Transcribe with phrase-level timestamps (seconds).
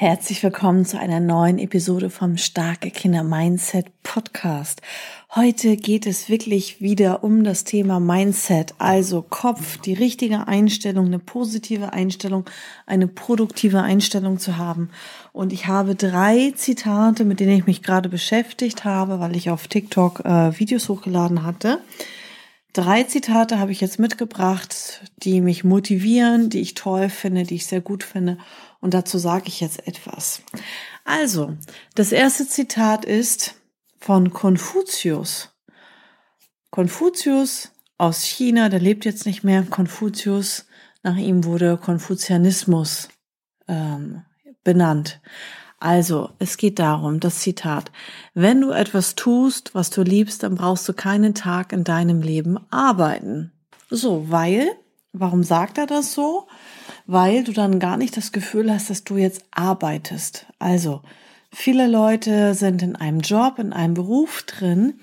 [0.00, 4.80] Herzlich willkommen zu einer neuen Episode vom Starke Kinder Mindset Podcast.
[5.34, 11.18] Heute geht es wirklich wieder um das Thema Mindset, also Kopf, die richtige Einstellung, eine
[11.18, 12.48] positive Einstellung,
[12.86, 14.88] eine produktive Einstellung zu haben.
[15.34, 19.68] Und ich habe drei Zitate, mit denen ich mich gerade beschäftigt habe, weil ich auf
[19.68, 21.78] TikTok äh, Videos hochgeladen hatte.
[22.72, 27.66] Drei Zitate habe ich jetzt mitgebracht, die mich motivieren, die ich toll finde, die ich
[27.66, 28.38] sehr gut finde
[28.80, 30.42] und dazu sage ich jetzt etwas.
[31.04, 31.56] Also,
[31.94, 33.54] das erste Zitat ist
[33.98, 35.50] von Konfuzius.
[36.70, 39.62] Konfuzius aus China, der lebt jetzt nicht mehr.
[39.64, 40.66] Konfuzius,
[41.02, 43.08] nach ihm wurde Konfuzianismus
[43.68, 44.22] ähm,
[44.64, 45.20] benannt.
[45.80, 47.90] Also, es geht darum, das Zitat,
[48.34, 52.58] wenn du etwas tust, was du liebst, dann brauchst du keinen Tag in deinem Leben
[52.70, 53.50] arbeiten.
[53.88, 54.68] So, weil,
[55.12, 56.46] warum sagt er das so?
[57.12, 60.46] weil du dann gar nicht das Gefühl hast, dass du jetzt arbeitest.
[60.60, 61.02] Also,
[61.50, 64.94] viele Leute sind in einem Job, in einem Beruf drin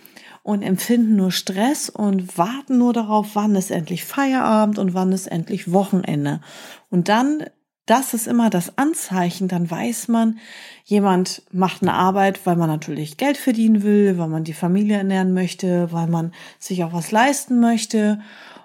[0.41, 5.27] und empfinden nur Stress und warten nur darauf, wann ist endlich Feierabend und wann ist
[5.27, 6.39] endlich Wochenende.
[6.89, 7.43] Und dann,
[7.87, 10.37] das ist immer das Anzeichen, dann weiß man,
[10.83, 15.33] jemand macht eine Arbeit, weil man natürlich Geld verdienen will, weil man die Familie ernähren
[15.33, 18.19] möchte, weil man sich auch was leisten möchte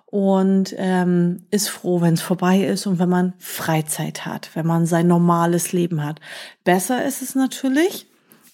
[0.06, 4.86] und ähm, ist froh, wenn es vorbei ist und wenn man Freizeit hat, wenn man
[4.86, 6.20] sein normales Leben hat.
[6.64, 8.08] Besser ist es natürlich,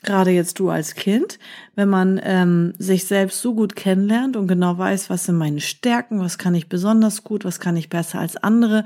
[0.05, 1.39] gerade jetzt du als Kind,
[1.74, 6.20] wenn man ähm, sich selbst so gut kennenlernt und genau weiß, was sind meine Stärken,
[6.20, 8.85] was kann ich besonders gut, was kann ich besser als andere,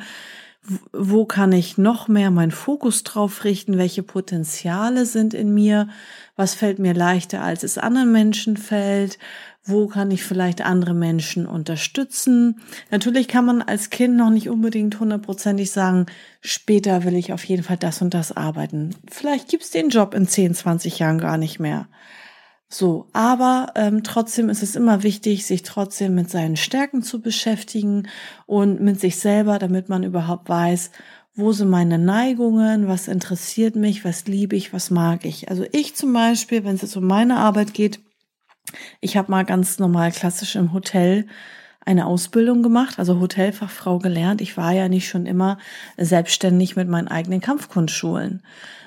[0.92, 5.88] wo kann ich noch mehr meinen Fokus drauf richten, welche Potenziale sind in mir,
[6.36, 9.18] was fällt mir leichter, als es anderen Menschen fällt,
[9.64, 12.60] wo kann ich vielleicht andere Menschen unterstützen.
[12.90, 16.06] Natürlich kann man als Kind noch nicht unbedingt hundertprozentig sagen,
[16.40, 18.94] später will ich auf jeden Fall das und das arbeiten.
[19.10, 21.88] Vielleicht gibt's den Job in 10, 20 Jahren gar nicht mehr.
[22.74, 28.08] So, aber ähm, trotzdem ist es immer wichtig, sich trotzdem mit seinen Stärken zu beschäftigen
[28.46, 30.90] und mit sich selber, damit man überhaupt weiß,
[31.34, 35.50] wo sind meine Neigungen, was interessiert mich, was liebe ich, was mag ich.
[35.50, 38.00] Also ich zum Beispiel, wenn es jetzt um meine Arbeit geht,
[39.02, 41.26] ich habe mal ganz normal klassisch im Hotel
[41.84, 44.40] eine Ausbildung gemacht, also Hotelfachfrau gelernt.
[44.40, 45.58] Ich war ja nicht schon immer
[45.98, 48.42] selbstständig mit meinen eigenen Kampfkunstschulen,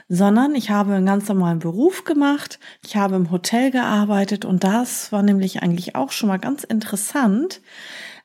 [0.07, 2.59] sondern ich habe einen ganz normalen Beruf gemacht.
[2.83, 7.61] Ich habe im Hotel gearbeitet und das war nämlich eigentlich auch schon mal ganz interessant,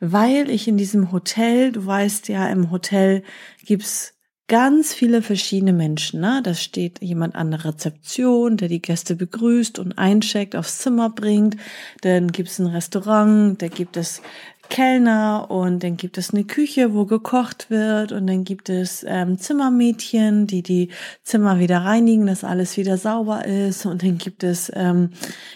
[0.00, 3.22] weil ich in diesem Hotel, du weißt ja, im Hotel
[3.64, 4.14] gibt's
[4.50, 6.20] ganz viele verschiedene Menschen.
[6.20, 6.40] Ne?
[6.42, 11.56] Da steht jemand an der Rezeption, der die Gäste begrüßt und eincheckt, aufs Zimmer bringt.
[12.00, 14.22] Dann gibt es ein Restaurant, da gibt es
[14.70, 19.38] Kellner und dann gibt es eine Küche, wo gekocht wird und dann gibt es ähm,
[19.38, 20.88] Zimmermädchen, die die
[21.22, 25.10] Zimmer wieder reinigen, dass alles wieder sauber ist und dann gibt es ähm,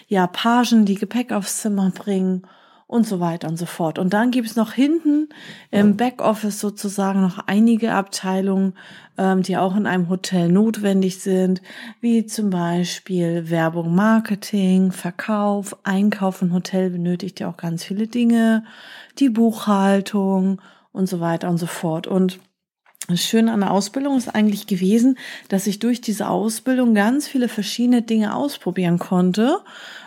[0.07, 2.43] ja Pagen, die Gepäck aufs Zimmer bringen
[2.87, 3.97] und so weiter und so fort.
[3.97, 5.29] Und dann gibt es noch hinten
[5.71, 8.73] im Backoffice sozusagen noch einige Abteilungen,
[9.17, 11.61] ähm, die auch in einem Hotel notwendig sind,
[11.99, 16.41] wie zum Beispiel Werbung, Marketing, Verkauf, Einkauf.
[16.43, 18.63] Ein Hotel benötigt ja auch ganz viele Dinge,
[19.17, 22.05] die Buchhaltung und so weiter und so fort.
[22.05, 22.39] Und
[23.07, 25.17] das Schöne an der Ausbildung ist eigentlich gewesen,
[25.47, 29.59] dass ich durch diese Ausbildung ganz viele verschiedene Dinge ausprobieren konnte.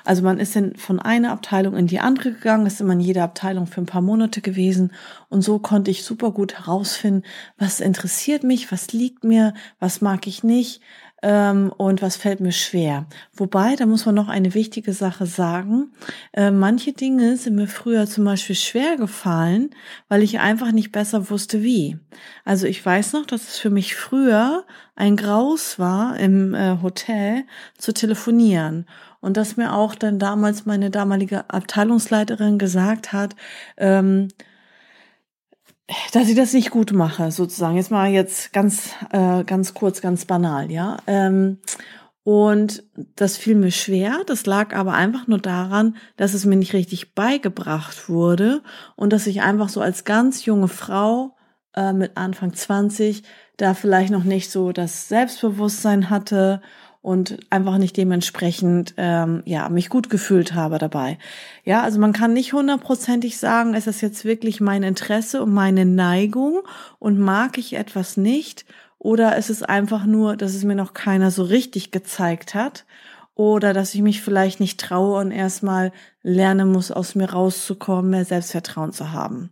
[0.04, 3.22] Also man ist dann von einer Abteilung in die andere gegangen, ist immer in jeder
[3.22, 4.92] Abteilung für ein paar Monate gewesen
[5.28, 7.22] und so konnte ich super gut herausfinden,
[7.56, 10.80] was interessiert mich, was liegt mir, was mag ich nicht,
[11.22, 13.06] ähm, und was fällt mir schwer.
[13.34, 15.92] Wobei, da muss man noch eine wichtige Sache sagen.
[16.32, 19.70] Äh, manche Dinge sind mir früher zum Beispiel schwer gefallen,
[20.08, 21.98] weil ich einfach nicht besser wusste wie.
[22.44, 24.64] Also ich weiß noch, dass es für mich früher
[24.94, 27.44] ein Graus war, im äh, Hotel
[27.76, 28.86] zu telefonieren.
[29.20, 33.34] Und dass mir auch dann damals meine damalige Abteilungsleiterin gesagt hat,
[33.76, 34.28] ähm,
[36.12, 37.76] dass ich das nicht gut mache, sozusagen.
[37.76, 40.98] Jetzt mal jetzt ganz, äh, ganz kurz, ganz banal, ja.
[41.06, 41.58] Ähm,
[42.24, 42.84] und
[43.16, 44.20] das fiel mir schwer.
[44.26, 48.62] Das lag aber einfach nur daran, dass es mir nicht richtig beigebracht wurde
[48.96, 51.36] und dass ich einfach so als ganz junge Frau
[51.74, 53.22] äh, mit Anfang 20
[53.56, 56.60] da vielleicht noch nicht so das Selbstbewusstsein hatte
[57.00, 61.18] und einfach nicht dementsprechend ähm, ja mich gut gefühlt habe dabei.
[61.64, 65.84] Ja, also man kann nicht hundertprozentig sagen, ist das jetzt wirklich mein Interesse und meine
[65.84, 66.60] Neigung
[66.98, 68.64] und mag ich etwas nicht
[68.98, 72.84] oder ist es einfach nur, dass es mir noch keiner so richtig gezeigt hat
[73.34, 75.92] oder dass ich mich vielleicht nicht traue und erstmal
[76.22, 79.50] lernen muss, aus mir rauszukommen, mehr Selbstvertrauen zu haben.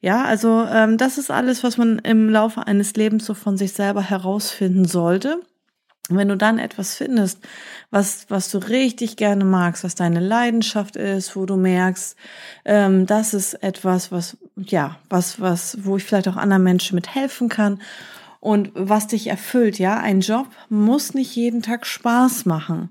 [0.00, 3.72] Ja, also ähm, das ist alles, was man im Laufe eines Lebens so von sich
[3.72, 5.40] selber herausfinden sollte.
[6.08, 7.38] Wenn du dann etwas findest,
[7.90, 12.16] was, was du richtig gerne magst, was deine Leidenschaft ist, wo du merkst,
[12.64, 17.14] ähm, das ist etwas, was, ja, was, was, wo ich vielleicht auch anderen Menschen mit
[17.14, 17.80] helfen kann
[18.40, 22.90] und was dich erfüllt, ja, ein Job muss nicht jeden Tag Spaß machen.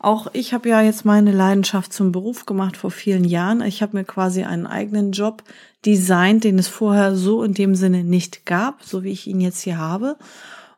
[0.00, 3.62] Auch ich habe ja jetzt meine Leidenschaft zum Beruf gemacht vor vielen Jahren.
[3.62, 5.42] Ich habe mir quasi einen eigenen Job
[5.84, 9.62] designt, den es vorher so in dem Sinne nicht gab, so wie ich ihn jetzt
[9.62, 10.16] hier habe.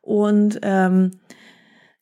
[0.01, 1.13] Und ähm,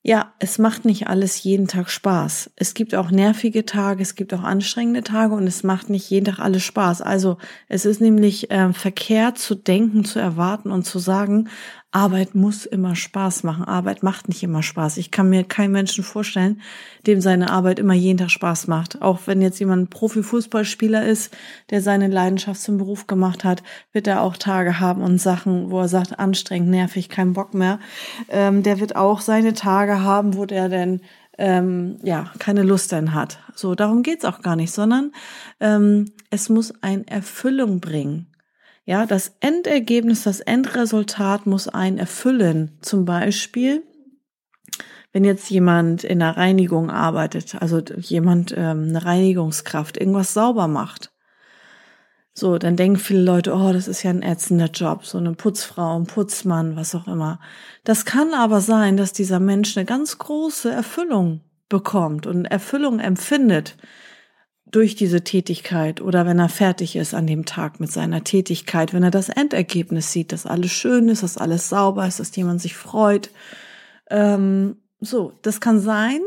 [0.08, 2.52] ja, es macht nicht alles jeden Tag Spaß.
[2.56, 6.25] Es gibt auch nervige Tage, es gibt auch anstrengende Tage und es macht nicht jeden
[6.25, 7.02] Tag alles Spaß.
[7.02, 7.37] Also
[7.69, 11.50] es ist nämlich äh, verkehrt zu denken, zu erwarten und zu sagen,
[11.90, 13.64] Arbeit muss immer Spaß machen.
[13.64, 14.99] Arbeit macht nicht immer Spaß.
[14.99, 16.61] Ich kann mir keinen Menschen vorstellen,
[17.06, 19.00] dem seine Arbeit immer jeden Tag Spaß macht.
[19.00, 21.35] Auch wenn jetzt jemand Profifußballspieler ist,
[21.70, 23.62] der seine Leidenschaft zum Beruf gemacht hat,
[23.93, 27.81] wird er auch Tage haben und Sachen, wo er sagt, anstrengend, nervig, kein Bock mehr.
[28.29, 31.00] Ähm, der wird auch seine Tage haben, wo der denn
[31.38, 33.38] ähm, ja keine Lust denn hat.
[33.55, 35.12] So, darum geht's auch gar nicht, sondern
[35.61, 38.26] ähm, es muss ein Erfüllung bringen.
[38.88, 42.79] Ja, das Endergebnis, das Endresultat muss einen erfüllen.
[42.81, 43.82] Zum Beispiel,
[45.12, 51.12] wenn jetzt jemand in der Reinigung arbeitet, also jemand ähm, eine Reinigungskraft, irgendwas sauber macht.
[52.32, 55.99] So, dann denken viele Leute, oh, das ist ja ein ätzender Job, so eine Putzfrau,
[55.99, 57.40] ein Putzmann, was auch immer.
[57.85, 63.76] Das kann aber sein, dass dieser Mensch eine ganz große Erfüllung bekommt und Erfüllung empfindet
[64.70, 69.02] durch diese Tätigkeit oder wenn er fertig ist an dem Tag mit seiner Tätigkeit, wenn
[69.02, 72.76] er das Endergebnis sieht, dass alles schön ist, dass alles sauber ist, dass jemand sich
[72.76, 73.30] freut.
[74.10, 76.20] Ähm, so, das kann sein,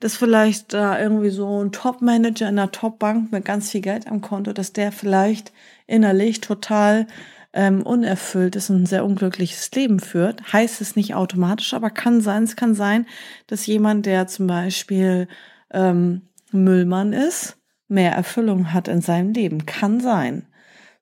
[0.00, 4.20] dass vielleicht da irgendwie so ein Top-Manager in einer Top-Bank mit ganz viel Geld am
[4.20, 5.52] Konto, dass der vielleicht
[5.86, 7.06] innerlich total
[7.52, 10.52] ähm, unerfüllt ist und ein sehr unglückliches Leben führt.
[10.52, 13.06] Heißt es nicht automatisch, aber kann sein, es kann sein,
[13.46, 15.28] dass jemand, der zum Beispiel
[15.70, 17.58] ähm, Müllmann ist,
[17.92, 19.66] mehr Erfüllung hat in seinem Leben.
[19.66, 20.46] Kann sein.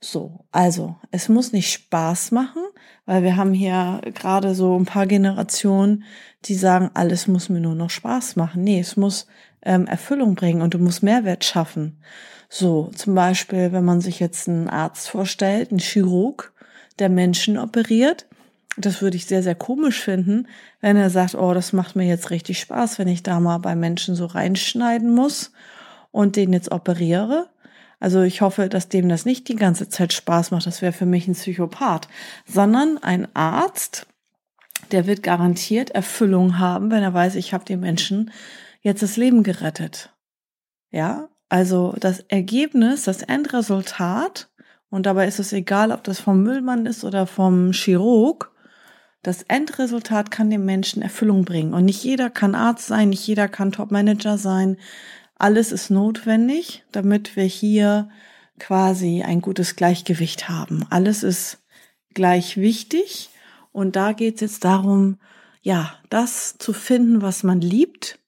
[0.00, 2.62] So, also es muss nicht Spaß machen,
[3.04, 6.04] weil wir haben hier gerade so ein paar Generationen,
[6.46, 8.64] die sagen, alles muss mir nur noch Spaß machen.
[8.64, 9.26] Nee, es muss
[9.62, 11.98] ähm, Erfüllung bringen und du musst Mehrwert schaffen.
[12.48, 16.52] So, zum Beispiel, wenn man sich jetzt einen Arzt vorstellt, einen Chirurg,
[16.98, 18.26] der Menschen operiert,
[18.78, 20.48] das würde ich sehr, sehr komisch finden,
[20.80, 23.76] wenn er sagt, oh, das macht mir jetzt richtig Spaß, wenn ich da mal bei
[23.76, 25.52] Menschen so reinschneiden muss
[26.10, 27.50] und den jetzt operiere.
[27.98, 30.66] Also ich hoffe, dass dem das nicht die ganze Zeit Spaß macht.
[30.66, 32.08] Das wäre für mich ein Psychopath,
[32.46, 34.06] sondern ein Arzt,
[34.90, 38.30] der wird garantiert Erfüllung haben, wenn er weiß, ich habe dem Menschen
[38.80, 40.14] jetzt das Leben gerettet.
[40.90, 44.48] Ja, also das Ergebnis, das Endresultat,
[44.88, 48.50] und dabei ist es egal, ob das vom Müllmann ist oder vom Chirurg,
[49.22, 51.74] das Endresultat kann dem Menschen Erfüllung bringen.
[51.74, 54.78] Und nicht jeder kann Arzt sein, nicht jeder kann Topmanager sein,
[55.40, 58.08] alles ist notwendig, damit wir hier
[58.58, 60.84] quasi ein gutes Gleichgewicht haben.
[60.90, 61.58] Alles ist
[62.14, 63.30] gleich wichtig
[63.72, 65.18] und da geht es jetzt darum,
[65.62, 68.18] ja, das zu finden, was man liebt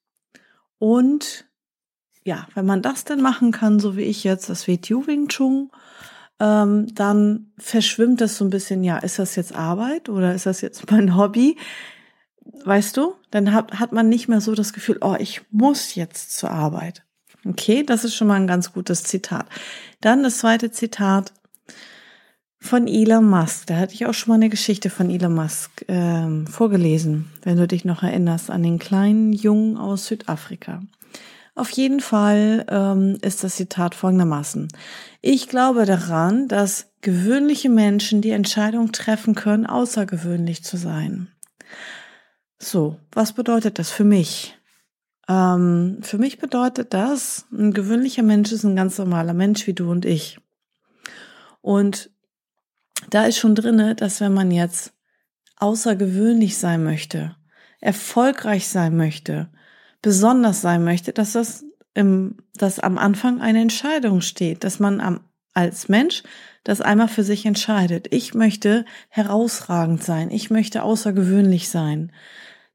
[0.78, 1.46] und
[2.24, 5.70] ja, wenn man das denn machen kann, so wie ich jetzt, das WTU Wing Chun,
[6.38, 10.60] ähm, dann verschwimmt das so ein bisschen, ja, ist das jetzt Arbeit oder ist das
[10.60, 11.56] jetzt mein Hobby?
[12.64, 16.36] Weißt du, dann hat, hat man nicht mehr so das Gefühl, oh, ich muss jetzt
[16.36, 17.04] zur Arbeit.
[17.44, 19.46] Okay, das ist schon mal ein ganz gutes Zitat.
[20.00, 21.32] Dann das zweite Zitat
[22.60, 23.66] von Elon Musk.
[23.66, 27.66] Da hatte ich auch schon mal eine Geschichte von Elon Musk ähm, vorgelesen, wenn du
[27.66, 30.82] dich noch erinnerst an den kleinen Jungen aus Südafrika.
[31.54, 34.68] Auf jeden Fall ähm, ist das Zitat folgendermaßen.
[35.20, 41.31] Ich glaube daran, dass gewöhnliche Menschen die Entscheidung treffen können, außergewöhnlich zu sein.
[42.62, 44.56] So, was bedeutet das für mich?
[45.28, 49.90] Ähm, für mich bedeutet das, ein gewöhnlicher Mensch ist ein ganz normaler Mensch wie du
[49.90, 50.38] und ich.
[51.60, 52.10] Und
[53.10, 54.92] da ist schon drinne, dass wenn man jetzt
[55.56, 57.34] außergewöhnlich sein möchte,
[57.80, 59.48] erfolgreich sein möchte,
[60.00, 61.64] besonders sein möchte, dass das
[61.94, 65.20] im, dass am Anfang eine Entscheidung steht, dass man am,
[65.52, 66.22] als Mensch
[66.62, 68.06] das einmal für sich entscheidet.
[68.12, 70.30] Ich möchte herausragend sein.
[70.30, 72.12] Ich möchte außergewöhnlich sein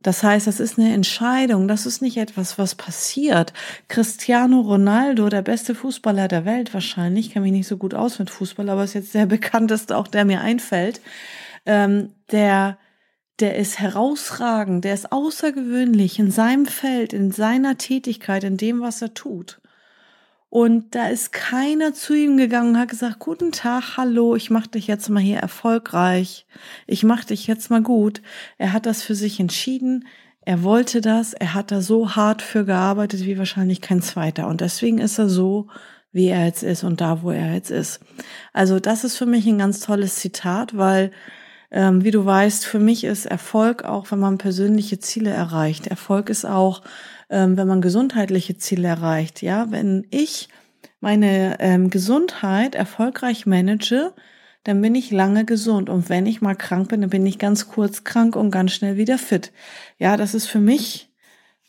[0.02, 3.52] Das heißt, das ist eine Entscheidung, das ist nicht etwas, was passiert.
[3.88, 8.30] Cristiano Ronaldo, der beste Fußballer der Welt wahrscheinlich, kenne mich nicht so gut aus mit
[8.30, 11.02] Fußball, aber ist jetzt der bekannteste, auch der mir einfällt,
[11.66, 12.78] ähm, der
[13.40, 19.02] der ist herausragend, der ist außergewöhnlich in seinem Feld, in seiner Tätigkeit, in dem, was
[19.02, 19.62] er tut.
[20.50, 24.70] Und da ist keiner zu ihm gegangen und hat gesagt, guten Tag, hallo, ich mache
[24.70, 26.46] dich jetzt mal hier erfolgreich.
[26.86, 28.22] Ich mache dich jetzt mal gut.
[28.58, 30.08] Er hat das für sich entschieden.
[30.42, 31.34] Er wollte das.
[31.34, 34.48] Er hat da so hart für gearbeitet wie wahrscheinlich kein zweiter.
[34.48, 35.68] Und deswegen ist er so,
[36.14, 38.00] wie er jetzt ist und da, wo er jetzt ist.
[38.54, 41.12] Also das ist für mich ein ganz tolles Zitat, weil
[41.70, 45.88] ähm, wie du weißt, für mich ist Erfolg auch, wenn man persönliche Ziele erreicht.
[45.88, 46.82] Erfolg ist auch,
[47.30, 49.42] ähm, wenn man gesundheitliche Ziele erreicht.
[49.42, 50.50] Ja, wenn ich
[51.00, 54.14] meine ähm, Gesundheit erfolgreich manage,
[54.64, 55.90] dann bin ich lange gesund.
[55.90, 58.98] Und wenn ich mal krank bin, dann bin ich ganz kurz krank und ganz schnell
[58.98, 59.52] wieder fit.
[59.98, 61.10] Ja, das ist für mich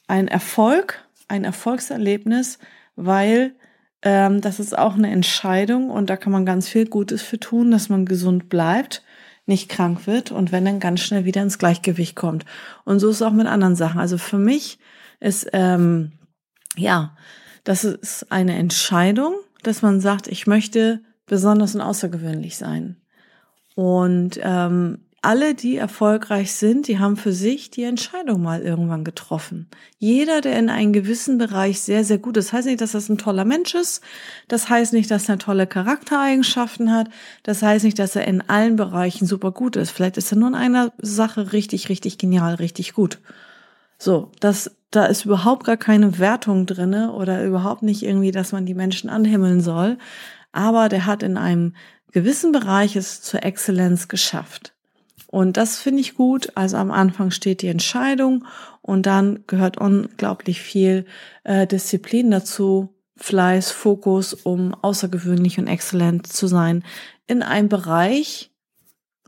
[0.06, 2.58] ein Erfolg, ein Erfolgserlebnis,
[2.96, 3.54] weil
[4.02, 7.70] ähm, das ist auch eine Entscheidung und da kann man ganz viel Gutes für tun,
[7.70, 9.02] dass man gesund bleibt
[9.48, 12.44] nicht krank wird und wenn dann ganz schnell wieder ins Gleichgewicht kommt.
[12.84, 13.98] Und so ist es auch mit anderen Sachen.
[13.98, 14.78] Also für mich
[15.20, 16.12] ist, ähm,
[16.76, 17.16] ja,
[17.64, 22.96] das ist eine Entscheidung, dass man sagt, ich möchte besonders und außergewöhnlich sein.
[23.74, 29.68] Und ähm, alle, die erfolgreich sind, die haben für sich die Entscheidung mal irgendwann getroffen.
[29.98, 33.18] Jeder, der in einem gewissen Bereich sehr, sehr gut ist, heißt nicht, dass das ein
[33.18, 34.00] toller Mensch ist,
[34.46, 37.08] das heißt nicht, dass er tolle Charaktereigenschaften hat,
[37.42, 39.90] das heißt nicht, dass er in allen Bereichen super gut ist.
[39.90, 43.18] Vielleicht ist er nur in einer Sache richtig, richtig genial, richtig gut.
[43.98, 48.66] So, das, da ist überhaupt gar keine Wertung drinne oder überhaupt nicht irgendwie, dass man
[48.66, 49.98] die Menschen anhimmeln soll.
[50.52, 51.74] Aber der hat in einem
[52.12, 54.74] gewissen Bereich es zur Exzellenz geschafft.
[55.26, 56.52] Und das finde ich gut.
[56.54, 58.46] Also am Anfang steht die Entscheidung
[58.80, 61.04] und dann gehört unglaublich viel
[61.44, 66.82] äh, Disziplin dazu, Fleiß, Fokus, um außergewöhnlich und exzellent zu sein
[67.26, 68.50] in einem Bereich,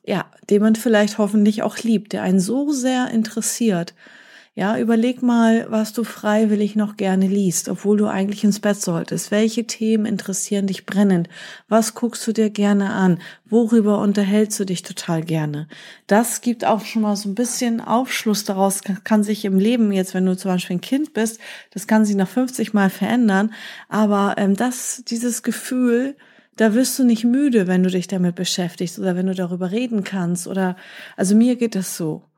[0.07, 3.95] ja, den man vielleicht hoffentlich auch liebt, der einen so sehr interessiert,
[4.61, 9.31] ja, überleg mal, was du freiwillig noch gerne liest, obwohl du eigentlich ins Bett solltest.
[9.31, 11.31] Welche Themen interessieren dich brennend?
[11.71, 13.21] Was guckst du dir gerne an?
[13.47, 15.67] Worüber unterhältst du dich total gerne?
[16.07, 20.13] Das gibt auch schon mal so ein bisschen Aufschluss daraus, kann sich im Leben jetzt,
[20.13, 21.41] wenn du zum Beispiel ein Kind bist,
[21.71, 23.55] das kann sich nach 50 Mal verändern.
[23.89, 26.17] Aber ähm, das, dieses Gefühl,
[26.57, 30.05] da wirst du nicht müde, wenn du dich damit beschäftigst oder wenn du darüber reden
[30.05, 30.47] kannst.
[30.47, 30.77] Oder
[31.17, 32.30] also mir geht das so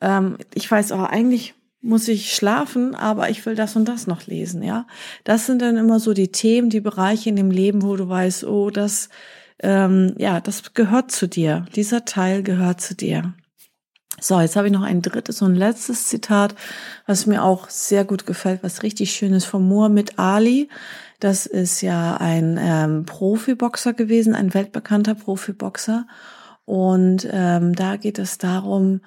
[0.00, 4.26] ähm, ich weiß, oh, eigentlich muss ich schlafen, aber ich will das und das noch
[4.26, 4.86] lesen, ja.
[5.24, 8.44] Das sind dann immer so die Themen, die Bereiche in dem Leben, wo du weißt,
[8.44, 9.08] oh, das,
[9.60, 11.66] ähm, ja, das gehört zu dir.
[11.76, 13.34] Dieser Teil gehört zu dir.
[14.18, 16.54] So, jetzt habe ich noch ein drittes und letztes Zitat,
[17.06, 20.68] was mir auch sehr gut gefällt, was richtig schön ist von Muhammad Ali.
[21.20, 26.06] Das ist ja ein ähm, Profiboxer gewesen, ein weltbekannter Profiboxer.
[26.64, 29.00] Und ähm, da geht es darum,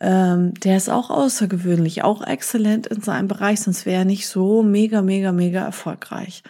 [0.00, 4.62] ähm, der ist auch außergewöhnlich, auch exzellent in seinem Bereich, sonst wäre er nicht so
[4.62, 6.42] mega, mega, mega erfolgreich.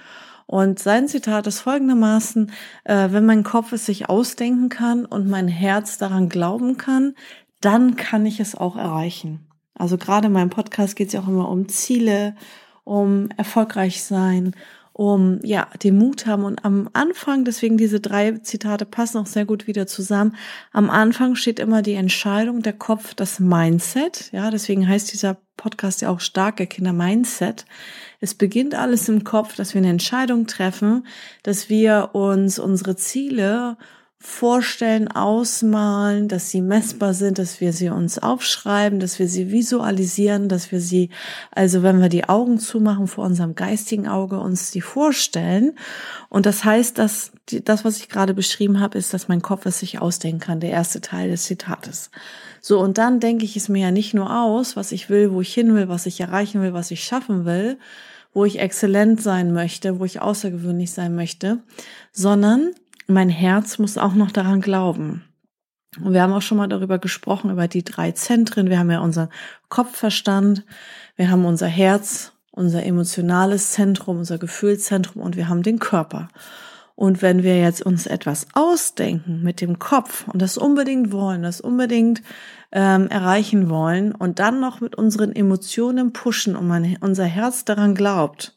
[0.47, 2.51] Und sein Zitat ist folgendermaßen,
[2.85, 7.15] äh, wenn mein Kopf es sich ausdenken kann und mein Herz daran glauben kann,
[7.61, 9.47] dann kann ich es auch erreichen.
[9.75, 12.37] Also gerade in meinem Podcast geht es ja auch immer um Ziele,
[12.85, 14.55] um erfolgreich sein,
[14.95, 19.45] um ja den Mut haben und am Anfang, deswegen diese drei Zitate passen auch sehr
[19.45, 20.37] gut wieder zusammen.
[20.73, 24.31] Am Anfang steht immer die Entscheidung, der Kopf, das Mindset.
[24.33, 27.67] Ja, deswegen heißt dieser Podcast ja auch starke Kinder Mindset.
[28.21, 31.07] Es beginnt alles im Kopf, dass wir eine Entscheidung treffen,
[31.43, 33.77] dass wir uns unsere Ziele
[34.18, 40.49] vorstellen, ausmalen, dass sie messbar sind, dass wir sie uns aufschreiben, dass wir sie visualisieren,
[40.49, 41.11] dass wir sie,
[41.50, 45.78] also wenn wir die Augen zumachen vor unserem geistigen Auge, uns die vorstellen.
[46.30, 49.66] Und das heißt, dass die, das, was ich gerade beschrieben habe, ist, dass mein Kopf
[49.66, 52.11] es sich ausdenken kann, der erste Teil des Zitates.
[52.61, 55.42] So, und dann denke ich es mir ja nicht nur aus, was ich will, wo
[55.42, 57.78] ich hin will, was ich erreichen will, was ich schaffen will,
[58.33, 61.59] wo ich exzellent sein möchte, wo ich außergewöhnlich sein möchte,
[62.11, 62.71] sondern
[63.07, 65.25] mein Herz muss auch noch daran glauben.
[66.03, 68.69] Und wir haben auch schon mal darüber gesprochen, über die drei Zentren.
[68.69, 69.29] Wir haben ja unseren
[69.69, 70.65] Kopfverstand,
[71.17, 76.29] wir haben unser Herz, unser emotionales Zentrum, unser Gefühlszentrum und wir haben den Körper.
[76.97, 81.61] Und wenn wir jetzt uns etwas ausdenken mit dem Kopf und das unbedingt wollen, das
[81.61, 82.23] unbedingt
[82.71, 87.97] ähm, erreichen wollen und dann noch mit unseren Emotionen pushen und mein, unser Herz daran
[87.97, 88.57] glaubt,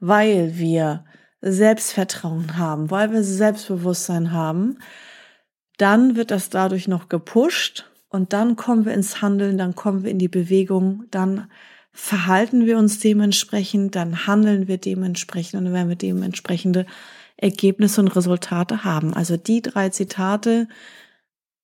[0.00, 1.04] weil wir
[1.42, 4.78] Selbstvertrauen haben, weil wir Selbstbewusstsein haben,
[5.78, 10.10] dann wird das dadurch noch gepusht Und dann kommen wir ins Handeln, dann kommen wir
[10.10, 11.48] in die Bewegung, dann
[11.92, 16.86] verhalten wir uns dementsprechend, dann handeln wir dementsprechend und dann werden wir dementsprechende
[17.36, 19.14] Ergebnisse und Resultate haben.
[19.14, 20.68] Also die drei Zitate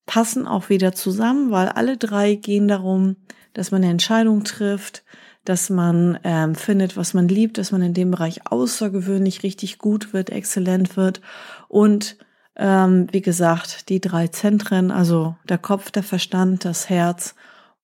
[0.07, 3.17] passen auch wieder zusammen, weil alle drei gehen darum,
[3.55, 5.05] dass man eine Entscheidung trifft,
[5.49, 10.13] dass man ähm, findet, was man liebt, dass man in dem Bereich außergewöhnlich richtig gut
[10.13, 11.21] wird, exzellent wird.
[11.69, 12.19] Und
[12.57, 17.35] ähm, wie gesagt, die drei Zentren, also der Kopf, der Verstand, das Herz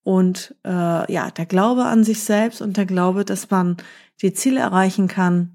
[0.03, 3.77] und äh, ja, der Glaube an sich selbst und der Glaube, dass man
[4.21, 5.55] die Ziele erreichen kann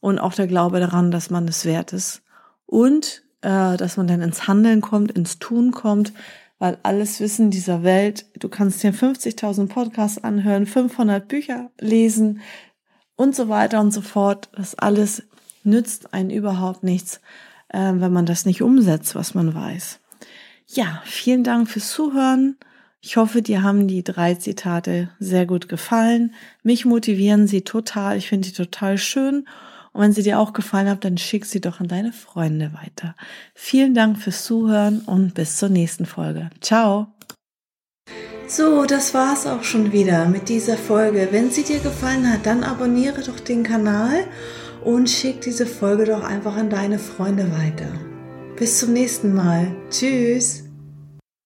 [0.00, 2.22] und auch der Glaube daran, dass man es wert ist.
[2.66, 6.12] Und äh, dass man dann ins Handeln kommt, ins Tun kommt,
[6.58, 12.40] weil alles Wissen dieser Welt, du kannst dir 50.000 Podcasts anhören, 500 Bücher lesen
[13.16, 14.48] und so weiter und so fort.
[14.54, 15.24] Das alles
[15.62, 17.20] nützt einen überhaupt nichts,
[17.68, 20.00] äh, wenn man das nicht umsetzt, was man weiß.
[20.66, 22.56] Ja, vielen Dank fürs Zuhören.
[23.00, 26.34] Ich hoffe, dir haben die drei Zitate sehr gut gefallen.
[26.62, 28.16] Mich motivieren sie total.
[28.16, 29.46] Ich finde die total schön.
[29.94, 33.14] Und wenn sie dir auch gefallen hat, dann schick sie doch an deine Freunde weiter.
[33.54, 36.50] Vielen Dank fürs Zuhören und bis zur nächsten Folge.
[36.60, 37.06] Ciao!
[38.48, 41.28] So, das war's auch schon wieder mit dieser Folge.
[41.30, 44.24] Wenn sie dir gefallen hat, dann abonniere doch den Kanal
[44.84, 47.88] und schick diese Folge doch einfach an deine Freunde weiter.
[48.56, 49.74] Bis zum nächsten Mal.
[49.90, 50.63] Tschüss!